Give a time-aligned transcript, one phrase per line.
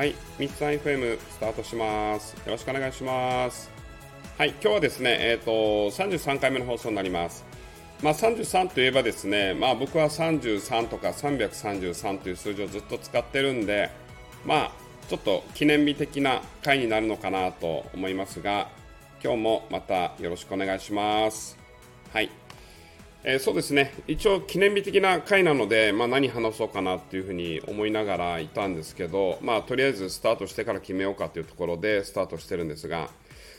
[0.00, 2.32] はい、ミッツァン FM スタートします。
[2.32, 3.70] よろしくお願いします。
[4.38, 5.50] はい、今日はですね、えっ、と
[5.90, 7.44] 33回目の放送になります。
[8.02, 13.90] まあ33といえばですね、まあ僕は33とか333という数字をずっと使ってるんで、
[14.46, 14.72] まあ
[15.10, 18.70] ちょっと記念日的な回になるのかなと思いますが、
[19.22, 21.58] 今日もまたよろしくお願いします。
[22.10, 22.39] はい。
[23.22, 33.10] えーそうですね一応、記念日的な回なので、まあ、何話そうかなっていうふうに思いながらいたんですけど、まあ、とりあえずスタートしてから決めようかというところでスタートしてるんですが、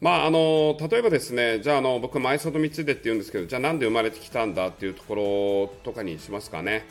[0.00, 6.86] まあ、あの例えばですねじゃああの僕、前里光でって言うんですけどじゃあなんで生まれてきたんだっていうところとかにしますかね。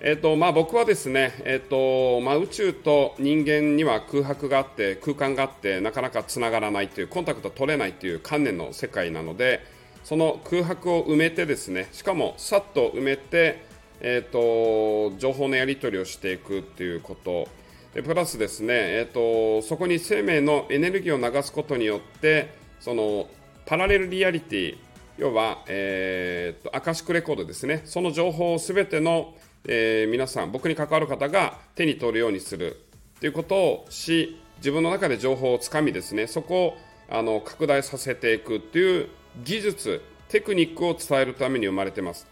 [0.00, 9.60] えーとまあ、僕はですね、えーとまあ、宇宙と人間には空白があって空間があってなかなかつながらないというコンタクト取れないという観念の世界なので
[10.04, 13.64] その空白を埋めてですねしかもさっと埋めて、
[14.00, 17.48] えーと情報のやり取りをしていくということ。
[17.94, 23.28] でプラスですね、えーとそこに生命のエネルギーを流すことによってその
[23.66, 24.76] パラレルリアリティ
[25.16, 27.82] 要は、えーとアカシックレコードですね。
[27.84, 29.34] その情報をすべての、
[29.66, 32.82] えー皆さん僕に関わる方が手に取るようにする
[33.20, 36.26] ということをし自分の中で情報をつかみですね。
[36.26, 36.76] そこを
[37.08, 39.08] あの拡大させていくという
[39.42, 42.26] 技術テクニックを伝えるために生まれてます。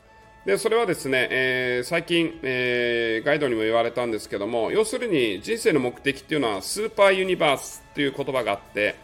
[0.44, 8.96] でそれはですね、えー最近、えーガイドにも言われたんですけども要するに人生の目的っていうのはスーパーユニバースっていう言葉があって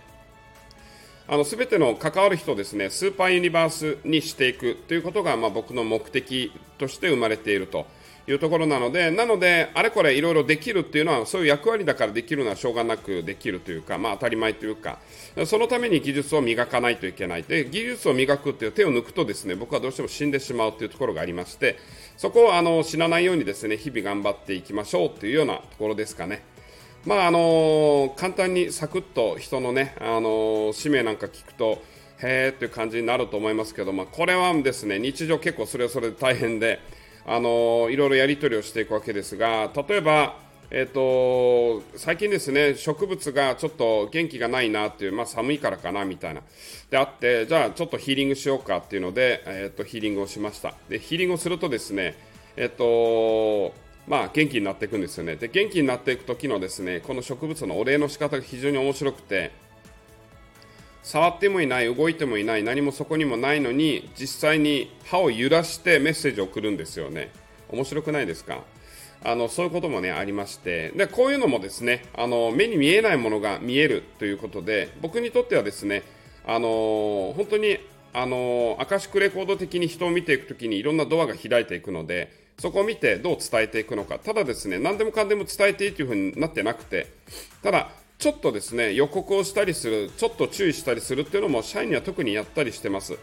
[1.31, 7.87] あの全ての関わる人をですねスーパーユニバースにしていくということが、まあ、僕の目的として生まれていると
[8.27, 14.99] いうところなので、なので、あれこれいろいろできるっていうのは、そういう役割だからできるのはしょうがなくできるというか、まあ、当たり前というか、
[15.47, 21.79] そのために技術を磨かないといけない、で技術を磨くっていう手を抜くと、ですね僕はどうしても死んでしまうというところがありまして、
[22.19, 26.43] そこをあの死なないようにですね日々頑張っていきましょうというようなところですかね。
[27.07, 31.83] まああの簡単にサクッと人のね、あの使命なんか聞くと、
[32.21, 36.81] へーっていう感じになると思いますけど、まあ、これはですね日常、結構それはそれで大変で、
[37.27, 40.37] あのいろいろやり取りをしていくわけですが、例えば、
[40.71, 46.43] えっと最近ですね植物がちょっと元気がないなっていう、まあ、寒いからかなみたいな。
[46.91, 50.75] であってじゃあちょっとヒーリングしようかっていうので、えっとヒーリングをしました。
[50.91, 52.17] でヒーリングをするとですね
[52.57, 53.73] えっと
[54.09, 55.37] まあ、元気になっていくんですよね。
[55.37, 59.51] で元気になっていく時のですねこの植物のお礼の仕方が非常に面白くて
[61.03, 67.31] 触ってもいない動いてもいない何もそこにもないのに実際に歯を揺らしてメッセージを送るんですよね。
[67.69, 68.65] 面白くないですか？
[69.23, 70.91] あのそういうこともねありまして。
[70.91, 76.03] でこういうのもですねあの目に見えないものが見えるということで僕にとってはですね
[76.47, 77.79] あの本当に
[78.13, 84.19] あのアカシックレコード的に人を見ていくときにいろんなドアが開いていくのでそこを見てどう伝えていくのか。
[84.19, 87.07] ただですね何でもかんでも伝えていいというふうになってなくて。
[87.63, 93.17] ただちょっとですね予告をしたりするちょっと注意したりするっていうのも社員には特にやったりしてます。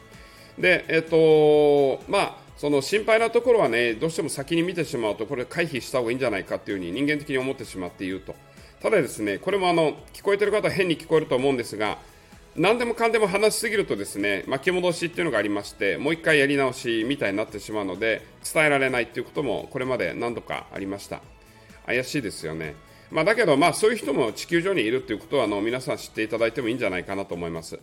[0.57, 8.35] でえっ、とまあその心配なところはねどうしても先に見てしまうとこれ回避した方がいいんじゃないかっていうふうに人間的に思ってしまって言うと。
[8.81, 11.97] ただですねこれもあの聞こえてる方は変に聞こえると思うんですが
[12.57, 21.21] 何でもかんでも話しすぎるとですね巻き戻しっていうのがありましてもう一回やり直しみたいになってしまうので伝えられないっていうこともこれまで何度かありました。
[21.85, 22.75] 怪しいですよね、
[23.11, 27.77] まあ、だけどまあそういう人も地球上にいるということはあの皆さん知っていただいてもいいんじゃないかなと思います。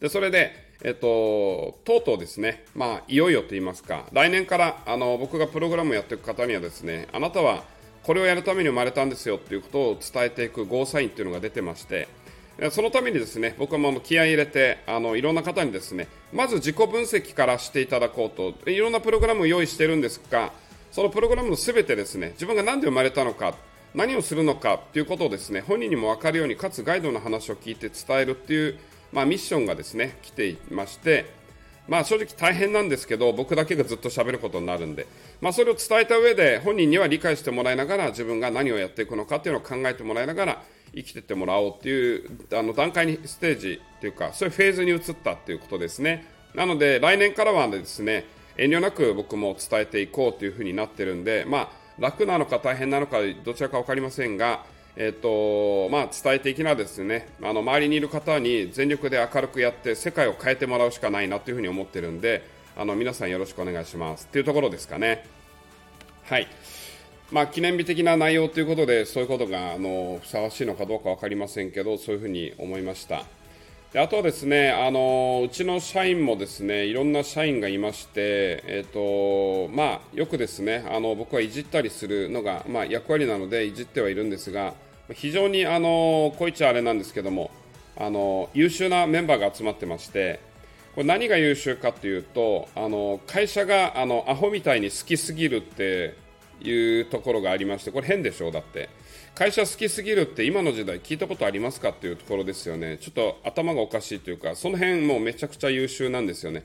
[0.00, 7.62] でそれで、えっと、とうとうですね、まあ、いよいよと言いますか、来年からあの僕がプログラムをやっていく方にはですね、あなたは
[8.02, 12.08] これをやるために生まれたんですよということを伝えていくゴーサインというのが出てまして、
[12.70, 18.30] そのためにですね、僕はもう気合い入れて、あのいろんな方にですね、まず自己分析からしていただこう
[18.64, 20.52] と、いろんなプログラムを用意しているんですが、
[20.92, 23.56] そのプログラムの全てですね、自分が何で生まれたのか、
[23.94, 28.78] 何をするのかということをですね、本人にも分かるように、かつガイドの話を聞いて伝えるっていう、
[29.12, 31.26] まあ、ミッションがですね、来ていまして、
[31.88, 35.06] まあ正直大変なんですけど、僕だけがずっと喋ることになるんで、
[35.40, 40.62] まあそれを伝えた上で、本人には理解してもらいながら、自分が何をやっていくのかっていうのを考えてもらいながら、
[40.94, 46.26] 生きてってもらおうっていうあの段階に、ステージというか、そういうフェーズに移ったっていうことですね。
[46.54, 48.24] なので、来年からはですね、
[48.56, 54.64] 遠慮なく僕も伝えていこうというふうになってるんで、まあ楽なのか大変なのか、どちらか分かりませんが、
[54.96, 65.24] えっとまあ、伝え的なですねあの周りにいる方に全力で明るくやって世界を変えてもらうしかないなというふうに思ってるんであの皆さんよろしくお願いしますというところですかね。
[66.24, 66.48] はい
[67.32, 73.24] まあ、記念日的な内容ということでそういうことがあのふさわしいのかどうか分かりませんけどそういうふうに思いました。
[73.94, 84.74] であとはですねあのうちの社員もですねいろんな社員がいまして、えーとまあ、よくですねあの僕はいじったりするのが、まあ、役割なのでいじってはいるんですが
[85.12, 87.52] 非常にあのこいつはあれなんですけども
[87.96, 90.40] あの優秀なメンバーが集まってまして
[90.96, 96.16] これ何が優秀かというとあの会社があのアホみたいに好きすぎるって
[96.60, 98.88] いうところがありましてこれ変でしょうだって。
[99.34, 102.98] 会社好きすぎるって今の時代聞いたことありますかっていうところですよね。
[102.98, 106.64] ちょっと頭がおかしいというかその辺もめちゃくちゃ優秀なんですよね。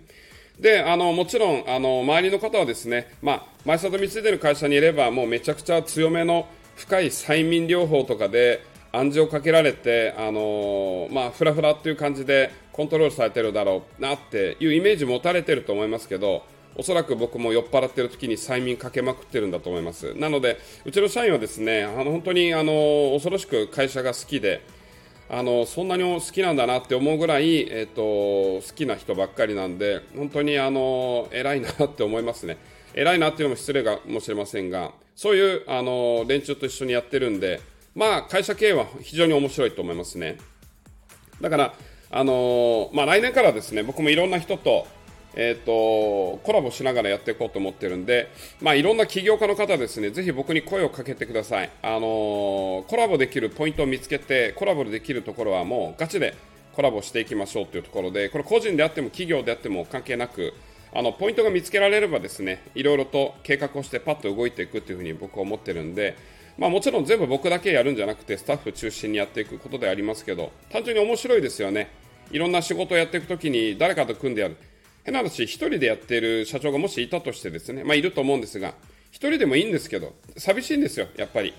[0.60, 16.44] であのもちろんあの周りの方はですね、まあ、前里見ついてる会社にいればもうめちゃくちゃ強めの深い催眠療法とかで暗示をかけられて、あのまあ、フラフラっていう感じでコントロールされてるだろうなっていうイメージ持たれてると思いますけど
[16.80, 20.14] おそらく僕も酔っ払ってる時に催眠かけまくってるんだと思います。
[20.14, 24.66] なのでうちの社員はですねあの本当にあの恐ろしく会社が好きで
[25.30, 32.58] あのそんなに好きなんだなって思うぐらい、えーと、好きな人ばっかりなんで本当にあの偉いなって思いますね。
[32.94, 37.60] 偉いなっていうのも失礼かもしれませんがそういうあの連中と一緒にやってるんで
[37.94, 40.38] まあ会社経営は非常に面白いと思いますね。
[41.42, 41.74] だから
[42.12, 44.88] あのまあ、来年からですね僕もいろんな人と
[45.36, 48.32] えーと、コラボしながらやっていこうと思ってるんで、
[48.62, 56.36] まあ、いろんな起業家の方ですねぜひ僕に声をかけてください、あのー、コラボできるポイントを見つけてコラボできるところはもうガチで
[56.74, 60.54] コラボしていきましょうというところでこれ個人であっても企業であっても関係なく
[60.94, 66.16] あのポイントが見つけられればですねいろいろと計画をしてパッと動いていくというふうに僕は思ってるんで、
[66.58, 71.92] まあ、もちろん全部僕だけやるんじゃなくてスタッフ中心にやっていくことでありますけど単純に面白いですよね。
[72.32, 74.58] いろんな仕事をやっていくときに誰かと組んでやる。
[75.10, 78.74] 変な話、1人でやっている社長がもしいたとしてですね、まあ、いると思うんですが、1
[79.12, 81.54] 人でもいいんですけど、寂しいんですよ、やっぱり。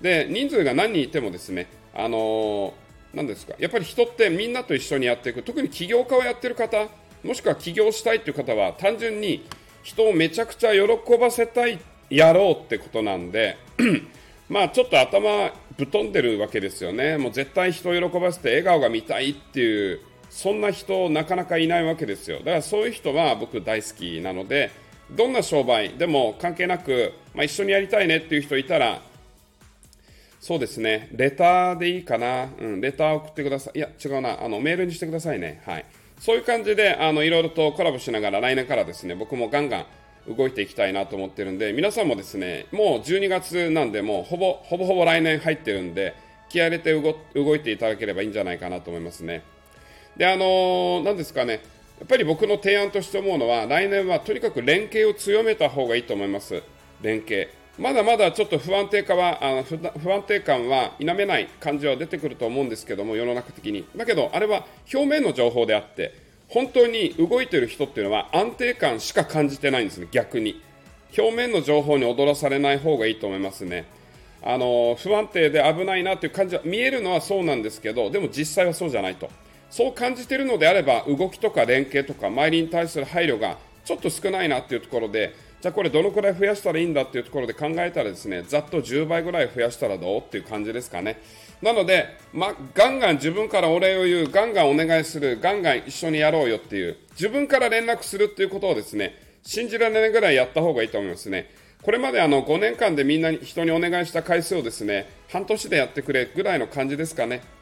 [0.00, 6.88] で、人数が何人いてもですね、あのー、ですか、やっぱり人ってみんなと一緒にやっていく、特に起業家をやってる方、
[7.22, 9.46] もしくは起業したいという方は、単純に
[9.84, 11.78] 人をめちゃくちゃ喜ばせたい、
[12.10, 13.56] やろうってことなんで、
[14.48, 20.00] まあちょっと頭ぶっ飛んでるわけですよね、もう絶対人を喜ばせて笑顔が見たいっていう
[20.36, 22.40] そんな人なかなかいないわけですよ。
[22.40, 24.70] だからそういう人は僕大好きなので
[25.10, 29.00] どんな商売でも関係なく、まあ、一緒にやりたいねっていう人いたら
[30.38, 33.78] そうですねレターでいいかな、うん、レター送ってください。
[33.78, 34.44] いや違うな。
[34.44, 35.62] あのメールにしてくださいね。
[35.64, 35.86] はい。
[36.20, 39.86] そういう感じであのいろいろとコラボしながら来年からですね僕もガンガン
[40.36, 46.14] 動いていきたいなと思ってるんで皆さんもですねもう12月なんでもうほぼほぼほぼ来年入ってるんで
[46.50, 46.92] 気合入れて
[47.34, 49.42] 動いていただければいいんじゃないかなと思いますね。
[50.16, 51.60] で、あのー、ですかね、
[51.98, 56.62] やっぱり僕の提案として思うのは、来年はとにかく連携を強めた方がいいと思います。
[57.02, 57.50] 連携。
[57.78, 63.84] まだまだちょっと不安定化は、あの不安定感は否めない感じは出てくると思うんですけども、世の中的に。
[63.96, 66.14] だけど、あれは表面の情報であって、
[66.48, 70.62] 本当に動いてる人っていうのは安定感しか感じてないんですね、逆に。
[71.18, 73.84] 表面の情報に踊らされない方がいいと思いますね。
[74.42, 79.28] あの不安定で危ないなという感じは見えるのはそうなんですけど、でも実際はそうじゃないと。
[79.70, 91.20] そう感じているのであれば動きとか連携とか周りに対する配慮がちょっと少ないなというところでじゃあこれどのくらい増やしたらいいんだっていうところで考えたらですねざっと10倍ぐらい増やしたらどうっていう感じですかね。
[91.62, 101.50] なので、ま、ガンガン自分からお礼を言うガンガンお願いするガンガン一緒にやろうよっていう自分から連絡するっていうことをですね信じられないぐらいやった方がいいと思いますね。
[101.82, 107.55] これまであの5年間でみんなに人にお願いした回数をですね半年でやってくれぐらいの感じですかね。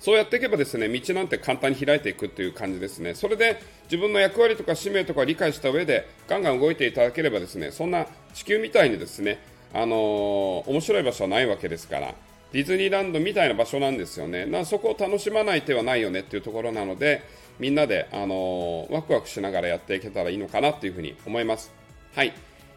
[0.00, 3.14] そうやっていけばですね道なんて簡単に開いていくという感じですね。
[3.14, 9.38] それで自分の役割とか使命とか理解した上でガンガン動いていただければですねそんな地球みたいにですね
[9.72, 12.14] あのー、面白い場所はないわけですから
[12.52, 14.46] ディズニーランドみたいな場所なんですよね。
[14.46, 17.22] なそこを楽しまない手はないよねっていうところなので
[17.58, 21.72] みんなで、あのー、ワクワクしながらやっていけたらいいのかなというふうに思います。
[22.14, 22.32] はい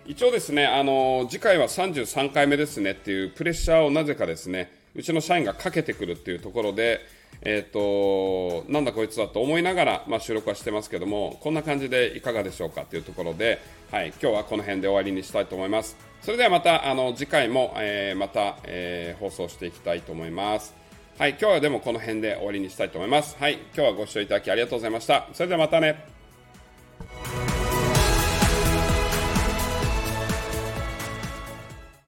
[0.05, 6.99] 一応ですね、あのー、次回は33回目ですねっていうプレッシャーをなぜかですねうちの社員がかけてくるっていうところで、
[7.41, 15.95] えっ、ー、と、なんだこいつだと思いながら、まあ、収録はしてますけども、こんな感じでいかがでしょうかというところで、はい、今日はこの辺で終わりにしたいと思います。
[16.21, 20.75] それではまた、あの、次回も、えー、また、えー、放送していきたいと思います。
[21.17, 23.37] はい、今日はでもこの辺で終わりにしたいと思います。
[23.39, 25.29] はい、今日はご視聴いただきありがとうございました。
[25.31, 26.18] それではまたね。